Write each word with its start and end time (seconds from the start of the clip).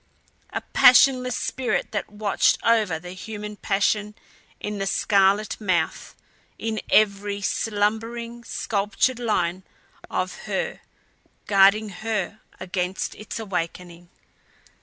A 0.51 0.61
passionless 0.61 1.37
spirit 1.37 1.91
that 1.91 2.11
watched 2.11 2.57
over 2.65 2.97
the 2.97 3.11
human 3.11 3.55
passion 3.55 4.15
in 4.59 4.79
the 4.79 4.87
scarlet 4.87 5.61
mouth, 5.61 6.15
in 6.57 6.81
every 6.89 7.39
slumbering, 7.39 8.43
sculptured 8.43 9.19
line 9.19 9.61
of 10.09 10.45
her 10.47 10.79
guarding 11.45 11.89
her 11.89 12.39
against 12.59 13.13
its 13.13 13.37
awakening. 13.39 14.09